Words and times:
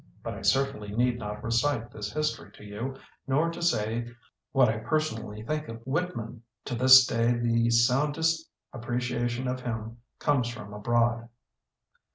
But 0.23 0.33
I 0.33 0.41
certainly 0.41 0.89
need 0.95 1.19
not 1.19 1.43
recite 1.43 1.91
this 1.91 2.11
history 2.11 2.51
to 2.53 2.63
you, 2.65 2.95
nor 3.27 3.51
to 3.51 3.61
say 3.61 4.07
what 4.51 4.67
I 4.67 4.79
per 4.79 4.97
sonally 4.99 5.45
think 5.45 5.67
of 5.67 5.83
Whitman. 5.85 6.41
To 6.65 6.73
this 6.73 7.05
day 7.05 7.33
the 7.33 7.69
soundest 7.69 8.49
appreciation 8.73 9.47
of 9.47 9.59
him 9.61 9.97
comes 10.17 10.47
from 10.49 10.73
abroad. 10.73 11.29